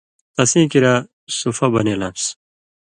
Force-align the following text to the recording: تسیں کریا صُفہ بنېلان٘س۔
تسیں 0.35 0.67
کریا 0.71 0.93
صُفہ 1.37 1.67
بنېلان٘س۔ 1.73 2.23